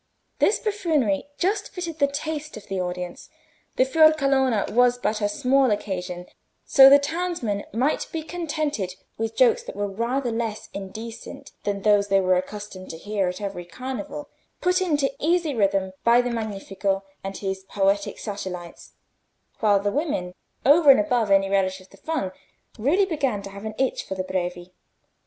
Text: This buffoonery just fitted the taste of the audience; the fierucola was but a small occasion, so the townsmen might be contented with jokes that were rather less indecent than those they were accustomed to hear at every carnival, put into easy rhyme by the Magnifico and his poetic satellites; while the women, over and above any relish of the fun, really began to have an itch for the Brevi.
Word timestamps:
This 0.39 0.57
buffoonery 0.57 1.27
just 1.37 1.69
fitted 1.69 1.99
the 1.99 2.07
taste 2.07 2.57
of 2.57 2.65
the 2.65 2.81
audience; 2.81 3.29
the 3.75 3.85
fierucola 3.85 4.65
was 4.71 4.97
but 4.97 5.21
a 5.21 5.29
small 5.29 5.69
occasion, 5.69 6.25
so 6.65 6.89
the 6.89 6.97
townsmen 6.97 7.65
might 7.71 8.07
be 8.11 8.23
contented 8.23 8.95
with 9.19 9.35
jokes 9.35 9.61
that 9.61 9.75
were 9.75 9.85
rather 9.87 10.31
less 10.31 10.69
indecent 10.73 11.51
than 11.65 11.83
those 11.83 12.07
they 12.07 12.19
were 12.19 12.35
accustomed 12.35 12.89
to 12.89 12.97
hear 12.97 13.27
at 13.27 13.41
every 13.41 13.63
carnival, 13.63 14.27
put 14.59 14.81
into 14.81 15.13
easy 15.19 15.53
rhyme 15.53 15.93
by 16.03 16.19
the 16.19 16.31
Magnifico 16.31 17.03
and 17.23 17.37
his 17.37 17.59
poetic 17.65 18.17
satellites; 18.17 18.93
while 19.59 19.79
the 19.79 19.91
women, 19.91 20.33
over 20.65 20.89
and 20.89 20.99
above 20.99 21.29
any 21.29 21.47
relish 21.47 21.79
of 21.79 21.89
the 21.91 21.97
fun, 21.97 22.31
really 22.79 23.05
began 23.05 23.43
to 23.43 23.51
have 23.51 23.65
an 23.65 23.75
itch 23.77 24.03
for 24.03 24.15
the 24.15 24.23
Brevi. 24.23 24.71